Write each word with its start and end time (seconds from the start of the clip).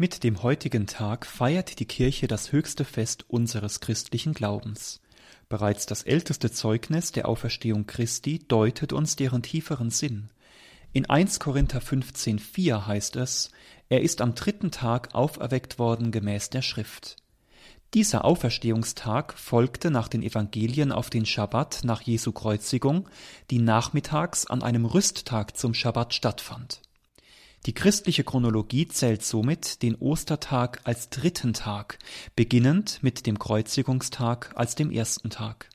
Mit 0.00 0.22
dem 0.22 0.44
heutigen 0.44 0.86
Tag 0.86 1.26
feiert 1.26 1.80
die 1.80 1.84
Kirche 1.84 2.28
das 2.28 2.52
höchste 2.52 2.84
Fest 2.84 3.24
unseres 3.26 3.80
christlichen 3.80 4.32
Glaubens. 4.32 5.00
Bereits 5.48 5.86
das 5.86 6.04
älteste 6.04 6.52
Zeugnis 6.52 7.10
der 7.10 7.26
Auferstehung 7.26 7.84
Christi 7.84 8.38
deutet 8.46 8.92
uns 8.92 9.16
deren 9.16 9.42
tieferen 9.42 9.90
Sinn. 9.90 10.30
In 10.92 11.10
1 11.10 11.40
Korinther 11.40 11.80
15,4 11.80 12.86
heißt 12.86 13.16
es, 13.16 13.50
er 13.88 14.00
ist 14.00 14.20
am 14.20 14.36
dritten 14.36 14.70
Tag 14.70 15.16
auferweckt 15.16 15.80
worden 15.80 16.12
gemäß 16.12 16.48
der 16.50 16.62
Schrift. 16.62 17.16
Dieser 17.92 18.24
Auferstehungstag 18.24 19.32
folgte 19.36 19.90
nach 19.90 20.06
den 20.06 20.22
Evangelien 20.22 20.92
auf 20.92 21.10
den 21.10 21.26
Schabbat 21.26 21.80
nach 21.82 22.02
Jesu 22.02 22.30
Kreuzigung, 22.30 23.08
die 23.50 23.58
nachmittags 23.58 24.46
an 24.46 24.62
einem 24.62 24.84
Rüsttag 24.84 25.56
zum 25.56 25.74
Schabbat 25.74 26.14
stattfand 26.14 26.82
die 27.66 27.74
christliche 27.74 28.24
Chronologie 28.24 28.88
zählt 28.88 29.24
somit 29.24 29.82
den 29.82 29.96
Ostertag 29.96 30.80
als 30.84 31.10
dritten 31.10 31.52
Tag, 31.52 31.98
beginnend 32.36 32.98
mit 33.02 33.26
dem 33.26 33.38
Kreuzigungstag 33.38 34.52
als 34.54 34.74
dem 34.74 34.90
ersten 34.90 35.30
Tag. 35.30 35.68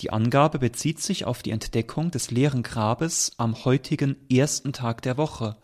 Die 0.00 0.10
Angabe 0.10 0.58
bezieht 0.58 1.00
sich 1.00 1.24
auf 1.24 1.42
die 1.42 1.52
Entdeckung 1.52 2.10
des 2.10 2.30
leeren 2.30 2.62
Grabes 2.62 3.32
am 3.36 3.64
heutigen 3.64 4.16
ersten 4.28 4.72
Tag 4.72 5.02
der 5.02 5.16
Woche 5.16 5.56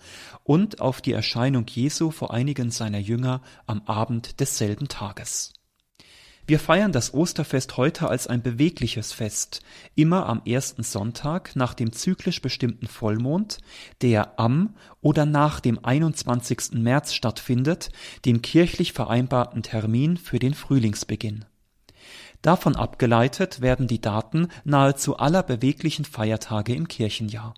und 0.45 0.80
auf 0.80 1.01
die 1.01 1.12
Erscheinung 1.12 1.66
Jesu 1.69 2.11
vor 2.11 2.33
einigen 2.33 2.70
seiner 2.70 2.98
Jünger 2.98 3.42
am 3.66 3.83
Abend 3.87 4.41
desselben 4.41 4.89
Tages 4.89 5.52
wir 6.51 6.59
feiern 6.59 6.91
das 6.91 7.15
Osterfest 7.15 7.77
heute 7.77 8.09
als 8.09 8.27
ein 8.27 8.43
bewegliches 8.43 9.13
Fest, 9.13 9.61
immer 9.95 10.27
am 10.27 10.43
ersten 10.45 10.83
Sonntag 10.83 11.55
nach 11.55 11.75
dem 11.75 11.93
zyklisch 11.93 12.43
bestimmten 12.43 12.89
Vollmond, 12.89 13.59
der 14.03 14.41
am 14.41 14.75
oder 15.01 15.27
nach 15.27 15.61
dem 15.61 15.79
21. 15.85 16.73
März 16.73 17.15
stattfindet, 17.15 17.91
dem 18.25 18.43
kirchlich 18.43 18.93
vereinbarten 18.93 19.63
Termin 19.63 20.17
für 20.17 20.41
den 20.41 20.55
Frühlingsbeginn. 20.55 21.45
Davon 22.42 22.75
abgeleitet 22.75 23.61
werden 23.61 23.87
die 23.87 24.01
Daten 24.01 24.48
nahezu 24.64 25.19
aller 25.19 25.45
beweglichen 25.45 26.05
Feiertage 26.05 26.75
im 26.75 26.89
Kirchenjahr. 26.89 27.55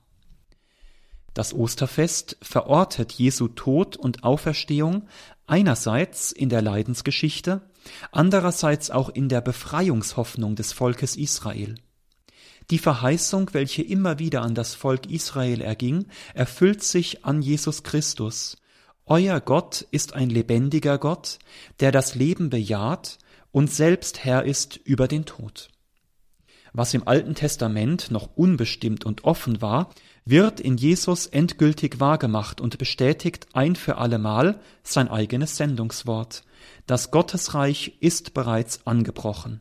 Das 1.33 1.55
Osterfest 1.55 2.37
verortet 2.43 3.13
Jesu 3.13 3.49
Tod 3.49 3.97
und 3.97 4.23
Auferstehung 4.23 5.09
einerseits 5.47 6.31
in 6.31 6.51
der 6.51 6.61
Leidensgeschichte 6.61 7.63
andererseits 8.11 8.91
auch 8.91 9.09
in 9.09 9.29
der 9.29 9.41
Befreiungshoffnung 9.41 10.57
des 10.57 10.73
Volkes 10.73 11.17
Israel. 11.17 11.75
Die 12.71 12.79
Verheißung, 12.79 13.51
welche 13.53 13.83
immer 13.83 14.19
wieder 14.19 14.43
an 14.43 14.55
das 14.55 14.75
Volk 14.75 15.11
Israel 15.11 15.61
erging, 15.61 16.07
erfüllt 16.35 16.83
sich 16.83 17.25
an 17.25 17.43
Jesus 17.43 17.83
Christus. 17.83 18.57
Euer 19.05 19.41
Gott 19.41 19.87
ist 19.91 20.15
ein 20.15 20.31
lebendiger 20.31 20.99
Gott, 20.99 21.39
der 21.81 21.93
das 21.93 22.15
Leben 22.15 22.51
bejaht 22.51 23.19
und 23.51 23.71
selbst 23.71 24.25
Herr 24.25 24.45
ist 24.45 24.77
über 24.85 25.09
den 25.09 25.25
Tod. 25.25 25.69
Was 26.73 26.95
im 26.95 27.07
Alten 27.07 27.35
Testament 27.35 28.11
noch 28.11 28.31
unbestimmt 28.37 29.05
und 29.05 29.25
offen 29.25 29.61
war, 29.61 29.91
wird 30.25 30.61
in 30.61 30.77
Jesus 30.77 31.27
endgültig 31.27 32.01
wahrgemacht 32.01 32.61
und 32.61 32.79
bestätigt 32.79 33.49
ein 33.53 33.77
für 33.77 33.99
allemal 33.99 34.61
sein 34.83 35.09
eigenes 35.09 35.57
Sendungswort. 35.57 36.45
Das 36.87 37.11
Gottesreich 37.11 37.99
ist 38.01 38.35
bereits 38.35 38.87
angebrochen. 38.87 39.61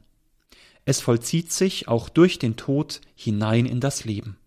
Es 0.85 1.01
vollzieht 1.01 1.51
sich 1.51 1.87
auch 1.87 2.09
durch 2.09 2.39
den 2.39 2.55
Tod 2.55 3.01
hinein 3.15 3.65
in 3.65 3.79
das 3.79 4.03
Leben. 4.03 4.37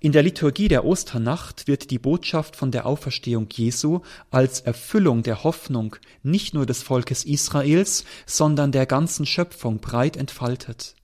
In 0.00 0.12
der 0.12 0.22
Liturgie 0.22 0.68
der 0.68 0.84
Osternacht 0.84 1.66
wird 1.66 1.90
die 1.90 1.98
Botschaft 1.98 2.54
von 2.54 2.70
der 2.70 2.86
Auferstehung 2.86 3.48
Jesu 3.52 4.00
als 4.30 4.60
Erfüllung 4.60 5.24
der 5.24 5.42
Hoffnung 5.42 5.96
nicht 6.22 6.54
nur 6.54 6.66
des 6.66 6.84
Volkes 6.84 7.24
Israels, 7.24 8.04
sondern 8.24 8.70
der 8.70 8.86
ganzen 8.86 9.26
Schöpfung 9.26 9.80
breit 9.80 10.16
entfaltet. 10.16 10.94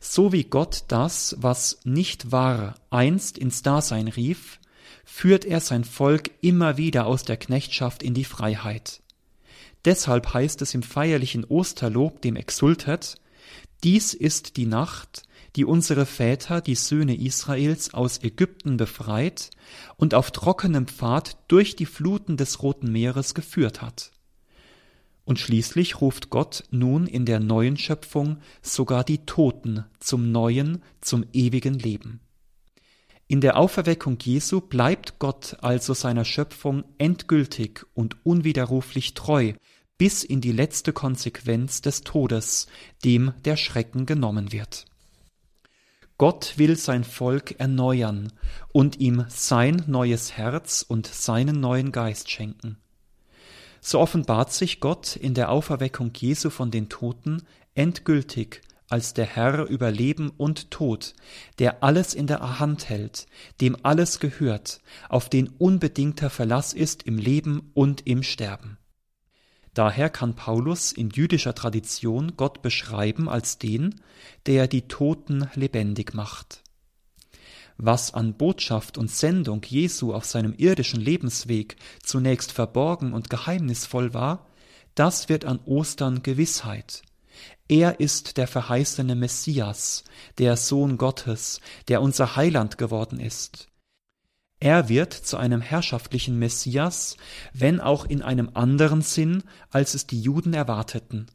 So 0.00 0.32
wie 0.32 0.44
Gott 0.44 0.84
das, 0.88 1.34
was 1.38 1.80
nicht 1.84 2.30
war, 2.30 2.74
einst 2.90 3.38
ins 3.38 3.62
Dasein 3.62 4.08
rief, 4.08 4.60
führt 5.04 5.46
er 5.46 5.60
sein 5.60 5.84
Volk 5.84 6.30
immer 6.42 6.76
wieder 6.76 7.06
aus 7.06 7.24
der 7.24 7.38
Knechtschaft 7.38 8.02
in 8.02 8.12
die 8.12 8.24
Freiheit. 8.24 9.02
Deshalb 9.84 10.34
heißt 10.34 10.60
es 10.62 10.74
im 10.74 10.82
feierlichen 10.82 11.44
Osterlob 11.44 12.20
dem 12.20 12.36
Exultet, 12.36 13.16
dies 13.82 14.12
ist 14.12 14.56
die 14.58 14.66
Nacht, 14.66 15.22
die 15.56 15.64
unsere 15.64 16.04
Väter, 16.04 16.60
die 16.60 16.74
Söhne 16.74 17.16
Israels, 17.16 17.94
aus 17.94 18.22
Ägypten 18.22 18.76
befreit 18.76 19.50
und 19.96 20.14
auf 20.14 20.30
trockenem 20.30 20.86
Pfad 20.86 21.38
durch 21.48 21.76
die 21.76 21.86
Fluten 21.86 22.36
des 22.36 22.62
Roten 22.62 22.92
Meeres 22.92 23.34
geführt 23.34 23.80
hat. 23.80 24.12
Und 25.24 25.38
schließlich 25.38 26.00
ruft 26.00 26.30
Gott 26.30 26.64
nun 26.70 27.06
in 27.06 27.24
der 27.24 27.40
neuen 27.40 27.76
Schöpfung 27.76 28.38
sogar 28.62 29.04
die 29.04 29.24
Toten 29.24 29.84
zum 29.98 30.30
neuen, 30.30 30.82
zum 31.00 31.24
ewigen 31.32 31.74
Leben. 31.74 32.20
In 33.30 33.40
der 33.40 33.56
Auferweckung 33.56 34.18
Jesu 34.20 34.60
bleibt 34.60 35.20
Gott 35.20 35.56
also 35.60 35.94
seiner 35.94 36.24
Schöpfung 36.24 36.82
endgültig 36.98 37.86
und 37.94 38.16
unwiderruflich 38.26 39.14
treu 39.14 39.52
bis 39.98 40.24
in 40.24 40.40
die 40.40 40.50
letzte 40.50 40.92
Konsequenz 40.92 41.80
des 41.80 42.00
Todes, 42.00 42.66
dem 43.04 43.32
der 43.44 43.56
Schrecken 43.56 44.04
genommen 44.04 44.50
wird. 44.50 44.86
Gott 46.18 46.54
will 46.56 46.76
sein 46.76 47.04
Volk 47.04 47.60
erneuern 47.60 48.32
und 48.72 48.98
ihm 48.98 49.24
sein 49.28 49.84
neues 49.86 50.32
Herz 50.32 50.84
und 50.88 51.06
seinen 51.06 51.60
neuen 51.60 51.92
Geist 51.92 52.30
schenken. 52.30 52.78
So 53.80 54.00
offenbart 54.00 54.52
sich 54.52 54.80
Gott 54.80 55.14
in 55.14 55.34
der 55.34 55.52
Auferweckung 55.52 56.10
Jesu 56.16 56.50
von 56.50 56.72
den 56.72 56.88
Toten 56.88 57.44
endgültig 57.76 58.60
als 58.90 59.14
der 59.14 59.24
Herr 59.24 59.64
über 59.64 59.90
Leben 59.90 60.30
und 60.36 60.70
Tod, 60.70 61.14
der 61.58 61.82
alles 61.82 62.12
in 62.12 62.26
der 62.26 62.58
Hand 62.58 62.88
hält, 62.88 63.26
dem 63.60 63.76
alles 63.82 64.20
gehört, 64.20 64.80
auf 65.08 65.28
den 65.28 65.48
unbedingter 65.48 66.28
Verlass 66.28 66.72
ist 66.74 67.04
im 67.04 67.16
Leben 67.16 67.70
und 67.72 68.06
im 68.06 68.22
Sterben. 68.22 68.76
Daher 69.72 70.10
kann 70.10 70.34
Paulus 70.34 70.92
in 70.92 71.10
jüdischer 71.10 71.54
Tradition 71.54 72.36
Gott 72.36 72.60
beschreiben 72.60 73.28
als 73.28 73.56
den, 73.58 74.02
der 74.46 74.66
die 74.66 74.82
Toten 74.82 75.48
lebendig 75.54 76.12
macht 76.12 76.62
was 77.82 78.12
an 78.12 78.34
Botschaft 78.34 78.98
und 78.98 79.10
Sendung 79.10 79.62
Jesu 79.66 80.12
auf 80.12 80.26
seinem 80.26 80.54
irdischen 80.56 81.00
Lebensweg 81.00 81.76
zunächst 82.02 82.52
verborgen 82.52 83.12
und 83.12 83.30
geheimnisvoll 83.30 84.12
war, 84.12 84.46
das 84.94 85.28
wird 85.28 85.44
an 85.44 85.60
Ostern 85.64 86.22
Gewissheit. 86.22 87.02
Er 87.70 88.00
ist 88.00 88.36
der 88.36 88.48
verheißene 88.48 89.14
Messias, 89.14 90.02
der 90.38 90.56
Sohn 90.56 90.98
Gottes, 90.98 91.60
der 91.86 92.02
unser 92.02 92.34
Heiland 92.34 92.78
geworden 92.78 93.20
ist. 93.20 93.68
Er 94.58 94.88
wird 94.88 95.12
zu 95.12 95.36
einem 95.36 95.60
herrschaftlichen 95.60 96.36
Messias, 96.36 97.16
wenn 97.52 97.78
auch 97.78 98.06
in 98.06 98.22
einem 98.22 98.50
anderen 98.54 99.02
Sinn, 99.02 99.44
als 99.70 99.94
es 99.94 100.08
die 100.08 100.20
Juden 100.20 100.52
erwarteten. 100.52 101.28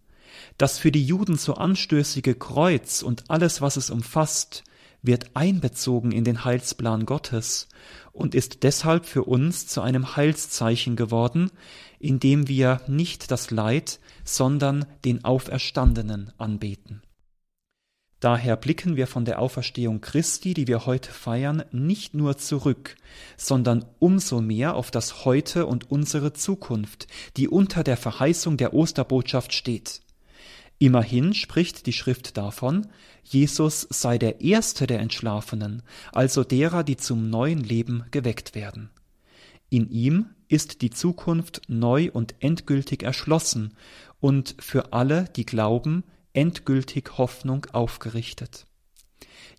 Das 0.57 0.78
für 0.78 0.91
die 0.91 1.06
Juden 1.06 1.38
so 1.38 1.53
anstößige 1.53 2.35
Kreuz 2.35 3.01
und 3.01 3.24
alles, 3.29 3.62
was 3.62 3.78
es 3.78 3.90
umfasst, 3.90 4.66
wird 5.05 5.35
einbezogen 5.35 6.11
in 6.11 6.23
den 6.23 6.45
Heilsplan 6.45 7.05
Gottes 7.05 7.67
und 8.11 8.35
ist 8.35 8.63
deshalb 8.63 9.05
für 9.05 9.23
uns 9.23 9.67
zu 9.67 9.81
einem 9.81 10.16
Heilszeichen 10.16 10.95
geworden, 10.95 11.51
indem 11.99 12.47
wir 12.47 12.81
nicht 12.88 13.31
das 13.31 13.51
Leid, 13.51 13.99
sondern 14.23 14.85
den 15.03 15.23
Auferstandenen 15.23 16.31
anbeten. 16.38 17.01
Daher 18.19 18.55
blicken 18.55 18.95
wir 18.95 19.07
von 19.07 19.25
der 19.25 19.39
Auferstehung 19.39 20.01
Christi, 20.01 20.53
die 20.53 20.67
wir 20.67 20.85
heute 20.85 21.11
feiern, 21.11 21.63
nicht 21.71 22.13
nur 22.13 22.38
zurück, 22.38 22.95
sondern 23.38 23.85
umso 23.99 24.41
mehr 24.41 24.75
auf 24.75 24.89
das 24.89 25.25
Heute 25.25 25.65
und 25.65 25.91
unsere 25.91 26.33
Zukunft, 26.33 27.07
die 27.38 27.47
unter 27.47 27.83
der 27.83 27.97
Verheißung 27.97 28.57
der 28.57 28.74
Osterbotschaft 28.74 29.53
steht. 29.53 30.01
Immerhin 30.77 31.33
spricht 31.33 31.86
die 31.86 31.94
Schrift 31.94 32.38
davon, 32.38 32.88
Jesus 33.24 33.88
sei 33.89 34.18
der 34.18 34.42
Erste 34.42 34.88
der 34.88 35.00
Entschlafenen, 35.00 35.83
also 36.12 36.44
derer, 36.44 36.83
die 36.83 36.98
zum 36.98 37.30
neuen 37.30 37.63
Leben 37.63 38.04
geweckt 38.12 38.56
werden. 38.56 38.89
In 39.69 39.89
ihm 39.89 40.27
ist 40.48 40.81
die 40.81 40.89
Zukunft 40.89 41.62
neu 41.68 42.10
und 42.12 42.36
endgültig 42.39 43.04
erschlossen 43.04 43.74
und 44.19 44.56
für 44.60 44.94
alle, 44.94 45.25
die 45.36 45.45
glauben, 45.45 46.04
endgültig 46.33 47.18
Hoffnung 47.18 47.66
aufgerichtet. 47.71 48.66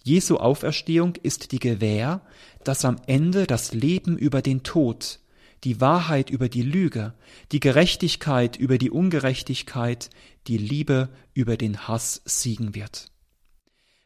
Jesu 0.05 0.37
Auferstehung 0.37 1.17
ist 1.17 1.51
die 1.51 1.59
Gewähr, 1.59 2.21
dass 2.63 2.85
am 2.85 2.97
Ende 3.07 3.47
das 3.47 3.73
Leben 3.73 4.17
über 4.17 4.43
den 4.43 4.63
Tod, 4.63 5.19
die 5.65 5.81
Wahrheit 5.81 6.31
über 6.31 6.49
die 6.49 6.63
Lüge, 6.63 7.15
die 7.53 7.61
Gerechtigkeit 7.61 8.57
über 8.57 8.79
die 8.79 8.91
Ungerechtigkeit, 8.91 10.11
die 10.47 10.59
Liebe 10.59 11.09
über 11.35 11.57
den 11.57 11.89
Hass 11.89 12.23
siegen 12.25 12.75
wird. 12.75 13.11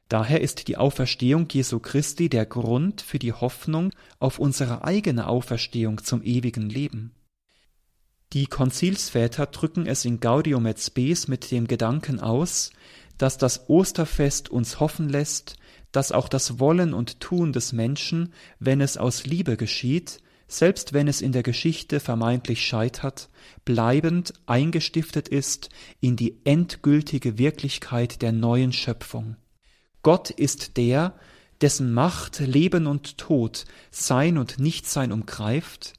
Daher 0.08 0.40
ist 0.40 0.66
die 0.66 0.76
Auferstehung 0.76 1.46
Jesu 1.50 1.78
Christi 1.78 2.28
der 2.28 2.44
Grund 2.44 3.00
für 3.00 3.20
die 3.20 3.32
Hoffnung 3.32 3.92
auf 4.18 4.40
unsere 4.40 4.84
eigene 4.84 5.28
Auferstehung 5.28 6.02
zum 6.02 6.22
ewigen 6.24 6.68
Leben. 6.68 7.14
Die 8.32 8.46
Konzilsväter 8.46 9.46
drücken 9.46 9.86
es 9.86 10.04
in 10.04 10.20
Gaudium 10.20 10.66
et 10.66 10.80
Spes 10.80 11.28
mit 11.28 11.50
dem 11.50 11.66
Gedanken 11.66 12.20
aus, 12.20 12.70
dass 13.18 13.38
das 13.38 13.68
Osterfest 13.68 14.48
uns 14.48 14.80
hoffen 14.80 15.08
lässt, 15.08 15.56
dass 15.92 16.10
auch 16.10 16.28
das 16.28 16.58
Wollen 16.58 16.94
und 16.94 17.20
Tun 17.20 17.52
des 17.52 17.72
Menschen, 17.72 18.32
wenn 18.58 18.80
es 18.80 18.96
aus 18.96 19.26
Liebe 19.26 19.56
geschieht, 19.56 20.20
selbst 20.50 20.92
wenn 20.92 21.06
es 21.06 21.20
in 21.20 21.30
der 21.30 21.44
Geschichte 21.44 22.00
vermeintlich 22.00 22.66
scheitert, 22.66 23.28
bleibend 23.64 24.34
eingestiftet 24.46 25.28
ist 25.28 25.70
in 26.00 26.16
die 26.16 26.40
endgültige 26.44 27.38
Wirklichkeit 27.38 28.20
der 28.20 28.32
neuen 28.32 28.72
Schöpfung. 28.72 29.36
Gott 30.02 30.30
ist 30.30 30.76
der, 30.76 31.14
dessen 31.60 31.92
Macht 31.92 32.40
Leben 32.40 32.88
und 32.88 33.16
Tod, 33.16 33.64
Sein 33.92 34.38
und 34.38 34.58
Nichtsein 34.58 35.12
umgreift, 35.12 35.92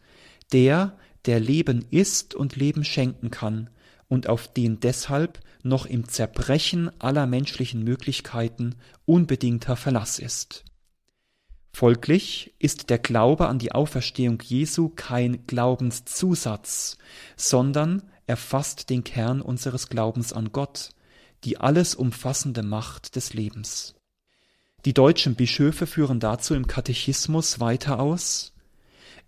der, 0.52 0.98
der 1.26 1.40
Leben 1.40 1.86
ist 1.90 2.36
und 2.36 2.58
Leben 2.58 2.84
schenken 2.84 3.32
kann 3.32 3.70
und 4.10 4.28
auf 4.28 4.52
den 4.52 4.82
deshalb 4.82 5.40
noch 5.64 5.86
im 5.86 6.10
Zerbrechen 6.10 6.92
aller 7.00 7.26
menschlichen 7.26 7.86
Möglichkeiten 7.86 8.76
unbedingter 9.06 9.78
Verlass 9.78 10.20
ist. 10.20 10.66
Folglich 11.74 12.54
ist 12.60 12.90
der 12.90 13.00
Glaube 13.00 13.48
an 13.48 13.60
die 13.60 13.72
Auferstehung 13.72 14.40
Jesu 14.44 14.90
kein 14.90 15.46
Glaubenszusatz, 15.48 16.98
sondern 17.36 18.04
erfasst 18.28 18.90
den 18.90 19.04
Kern 19.04 19.42
unseres 19.42 19.88
Glaubens 19.88 20.34
an 20.34 20.52
Gott, 20.52 20.90
die 21.44 21.58
alles 21.58 21.96
umfassende 21.96 22.64
Macht 22.64 23.16
des 23.16 23.34
Lebens. 23.34 23.96
Die 24.86 24.94
deutschen 24.94 25.36
Bischöfe 25.36 25.88
führen 25.88 26.20
dazu 26.20 26.54
im 26.54 26.68
Katechismus 26.68 27.60
weiter 27.60 28.00
aus 28.00 28.52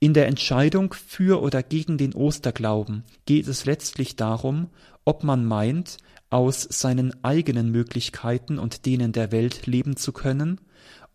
in 0.03 0.13
der 0.13 0.27
Entscheidung 0.27 0.93
für 0.93 1.41
oder 1.41 1.63
gegen 1.63 1.97
den 1.97 2.13
Osterglauben 2.13 3.05
geht 3.25 3.47
es 3.47 3.63
letztlich 3.63 4.17
darum, 4.17 4.67
ob 5.05 5.23
man 5.23 5.45
meint, 5.45 5.97
aus 6.29 6.67
seinen 6.69 7.23
eigenen 7.23 7.71
Möglichkeiten 7.71 8.59
und 8.59 8.85
denen 8.85 9.13
der 9.13 9.31
Welt 9.31 9.65
leben 9.65 9.95
zu 9.95 10.11
können, 10.11 10.59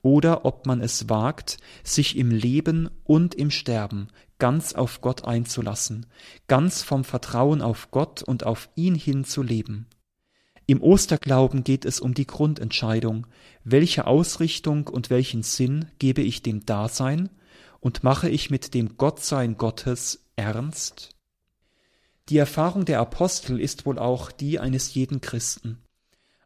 oder 0.02 0.44
ob 0.44 0.66
man 0.66 0.80
es 0.80 1.08
wagt, 1.08 1.58
sich 1.82 2.16
im 2.16 2.30
Leben 2.30 2.88
und 3.04 3.34
im 3.34 3.50
Sterben 3.50 4.08
ganz 4.38 4.72
auf 4.72 5.00
Gott 5.00 5.24
einzulassen, 5.24 6.06
ganz 6.46 6.82
vom 6.82 7.04
Vertrauen 7.04 7.60
auf 7.62 7.90
Gott 7.90 8.22
und 8.22 8.44
auf 8.44 8.70
ihn 8.76 8.94
hin 8.94 9.24
zu 9.24 9.42
leben. 9.42 9.86
Im 10.66 10.82
Osterglauben 10.82 11.64
geht 11.64 11.84
es 11.84 11.98
um 11.98 12.14
die 12.14 12.26
Grundentscheidung, 12.26 13.26
welche 13.64 14.06
Ausrichtung 14.06 14.86
und 14.86 15.10
welchen 15.10 15.42
Sinn 15.42 15.86
gebe 15.98 16.20
ich 16.20 16.42
dem 16.42 16.66
Dasein 16.66 17.30
und 17.80 18.04
mache 18.04 18.28
ich 18.28 18.50
mit 18.50 18.74
dem 18.74 18.96
Gottsein 18.96 19.56
Gottes 19.56 20.26
ernst? 20.36 21.16
Die 22.28 22.36
Erfahrung 22.36 22.84
der 22.84 23.00
Apostel 23.00 23.58
ist 23.58 23.86
wohl 23.86 23.98
auch 23.98 24.30
die 24.30 24.58
eines 24.58 24.92
jeden 24.92 25.22
Christen. 25.22 25.78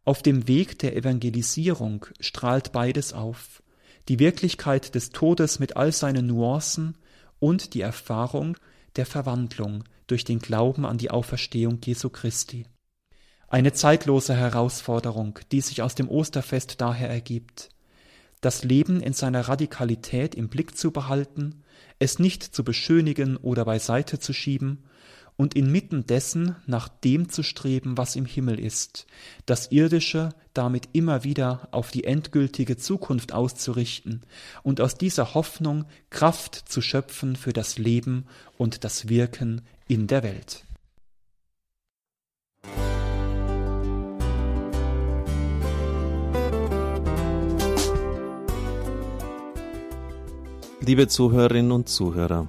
Auf 0.04 0.22
dem 0.22 0.48
Weg 0.48 0.78
der 0.80 0.96
Evangelisierung 0.96 2.06
strahlt 2.20 2.72
beides 2.72 3.12
auf, 3.12 3.62
die 4.08 4.18
Wirklichkeit 4.18 4.94
des 4.94 5.10
Todes 5.10 5.58
mit 5.58 5.76
all 5.76 5.92
seinen 5.92 6.26
Nuancen 6.26 6.98
und 7.38 7.74
die 7.74 7.82
Erfahrung 7.82 8.56
der 8.96 9.06
Verwandlung 9.06 9.84
durch 10.08 10.24
den 10.24 10.40
Glauben 10.40 10.84
an 10.84 10.98
die 10.98 11.10
Auferstehung 11.10 11.78
Jesu 11.84 12.10
Christi. 12.10 12.66
Eine 13.48 13.72
zeitlose 13.72 14.34
Herausforderung, 14.34 15.38
die 15.52 15.60
sich 15.60 15.82
aus 15.82 15.94
dem 15.94 16.08
Osterfest 16.08 16.80
daher 16.80 17.08
ergibt 17.08 17.68
das 18.42 18.64
Leben 18.64 19.00
in 19.00 19.14
seiner 19.14 19.48
Radikalität 19.48 20.34
im 20.34 20.48
Blick 20.48 20.76
zu 20.76 20.90
behalten, 20.90 21.62
es 21.98 22.18
nicht 22.18 22.42
zu 22.42 22.64
beschönigen 22.64 23.36
oder 23.38 23.64
beiseite 23.64 24.18
zu 24.18 24.34
schieben 24.34 24.84
und 25.36 25.54
inmitten 25.54 26.06
dessen 26.06 26.56
nach 26.66 26.88
dem 26.88 27.28
zu 27.28 27.42
streben, 27.42 27.96
was 27.96 28.16
im 28.16 28.26
Himmel 28.26 28.58
ist, 28.58 29.06
das 29.46 29.72
Irdische 29.72 30.30
damit 30.54 30.90
immer 30.92 31.24
wieder 31.24 31.68
auf 31.70 31.90
die 31.90 32.04
endgültige 32.04 32.76
Zukunft 32.76 33.32
auszurichten 33.32 34.22
und 34.62 34.80
aus 34.80 34.96
dieser 34.96 35.34
Hoffnung 35.34 35.86
Kraft 36.10 36.54
zu 36.54 36.80
schöpfen 36.80 37.36
für 37.36 37.52
das 37.52 37.78
Leben 37.78 38.26
und 38.58 38.84
das 38.84 39.08
Wirken 39.08 39.62
in 39.88 40.06
der 40.06 40.22
Welt. 40.22 40.64
Liebe 50.84 51.06
Zuhörerinnen 51.06 51.70
und 51.70 51.88
Zuhörer, 51.88 52.48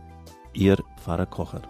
Ihr 0.53 0.77
Pfarrer 0.97 1.27
Kocher. 1.27 1.61